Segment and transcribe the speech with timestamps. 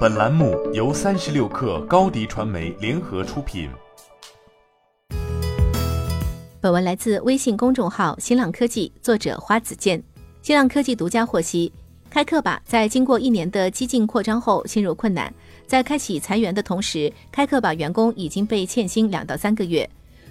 [0.00, 3.70] 本栏目由三十六氪高低传媒联合出品。
[6.60, 10.02] 本文来自微信公众号新浪科技，作者花子健。
[10.42, 11.72] 新浪科技独家获悉，
[12.10, 15.32] 开课吧在经过一年的激进扩张后陷入困难，
[15.66, 19.88] 在开启裁员的同时，开课吧员工已经被欠薪两到三个月。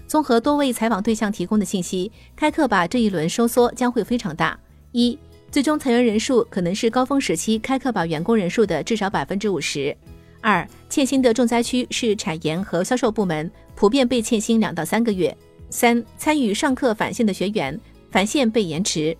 [0.07, 4.59] 综合多位采访对象提供的信息，开课吧这一轮收缩将会非常大。
[4.91, 5.17] 一
[5.51, 9.95] 最终裁员人数可能是高峰时期开课吧员工人数的至少百分之五十。
[10.41, 15.35] 二，欠薪的重灾区是产研和销售部门，普遍被欠薪两到三个月。
[15.69, 17.77] 三，参与上课返现的学员
[18.11, 19.15] 返现被延迟。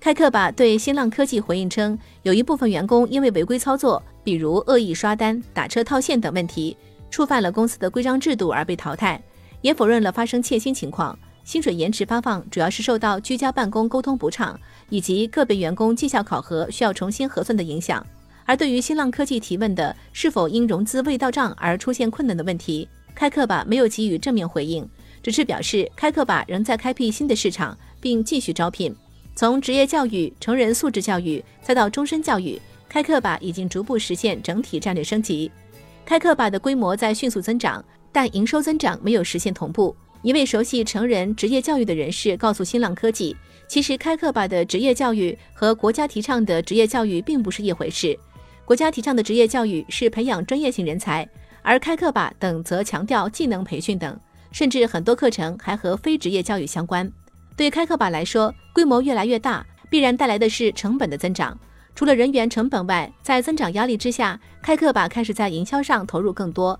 [0.00, 6.76] 开课吧对新浪科技回应称，有一部分员工因为违规操作，比如恶意刷单、打车套现等问题，
[7.10, 9.20] 触犯了公司的规章制度而被淘汰，
[9.60, 11.18] 也否认了发生欠薪情况。
[11.48, 18.06] 薪水延迟发放主要是受到居家办公沟通不畅以及个别员工绩效考核需要重新核算的影响。
[18.44, 24.86] 而对于新浪科技提问的是否因融资未到账而出现困难的问题，开课吧没有给予正面回应，
[25.22, 28.94] 只是表示开课吧仍在开辟新的市场，并继续招聘。
[29.34, 35.50] 从职业教育、成人素质教育再到终身教育，开课吧已经逐步实现整体战略升级。
[36.04, 39.96] 开课吧的规模在迅速增长，但营收增长没有实现同步。
[40.22, 43.36] 一位熟悉成人职业教育的人士告诉新浪科技，
[43.68, 48.18] 其实开课吧的职业教育和国家提倡的职业教育并不是一回事。
[48.64, 51.26] 国家提倡的职业教育是培养专业性人才，
[51.62, 54.18] 而开课吧等则强调技能培训等，
[54.50, 57.10] 甚至很多课程还和非职业教育相关。
[57.56, 61.56] 对开课吧来说，规模越来越大，必然带来的是成本的增长。
[61.94, 66.78] 除了人员成本外，在增长压力之下，开课吧开始在营销上投入更多。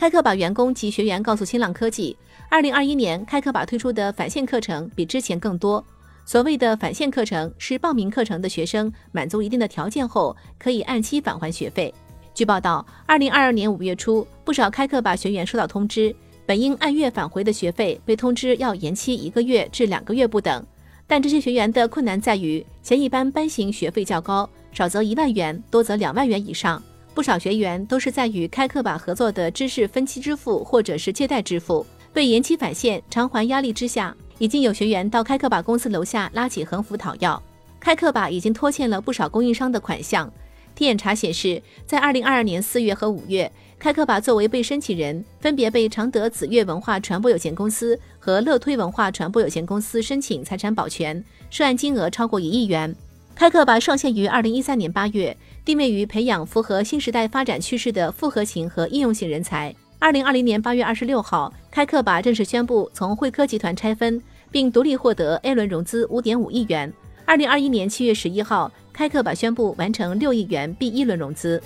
[0.00, 2.16] 开课吧员工及学员告诉新浪科技。
[2.48, 5.84] 二零二一年，开课吧推出的返现课程比之前更多。
[6.24, 11.92] 所谓的返现课程，是报名课程的学生满足一定的条件后，可以按期返还学费。
[12.32, 20.64] 据报道，二零二二年五月初，不少开课吧学员收到通知，本应按月返回的学费被通知要延期一个月至两个月不等。
[21.06, 26.82] 但这些学员的困难在于，前一班班型学费较高，少则一万元，多则两万元以上。
[27.14, 31.84] 不少学员都是在与开课吧合作的知识分期支付或者是借贷支付。
[32.12, 37.40] 被延期返现偿还压力之下，已经有学员到开课吧公司楼下拉起横幅讨要。
[37.78, 40.32] 开课吧已经拖欠了不少供应商的款项。
[40.74, 52.94] 天眼查显示，在二零二二年四月和五月，开课吧作为被申请人，分别被常德紫悦文化传播有限公司和乐推文化传播有限公司申请财产保全，涉案金额超过一亿元。
[53.40, 55.34] 开课吧上线于二零一三年八月，
[55.64, 59.74] 定位于培养符合新时代发展趋势的复合型和应用型人才。
[59.98, 66.92] 二零二零年八月二十六号，开课吧正式宣布从汇科集团拆分，并独立获得 A 轮融资五点五亿元。
[67.24, 71.62] 二零二一年七月十一号，开课吧宣布完成六亿元 B 一轮融资。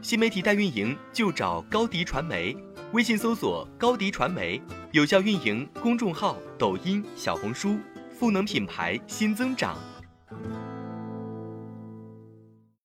[0.00, 2.56] 新媒体代运营就找高迪传媒，
[2.92, 4.62] 微信搜索高迪传媒，
[4.92, 7.76] 有效运营公众号、抖音、小红书，
[8.22, 9.76] 赋能品牌新增长。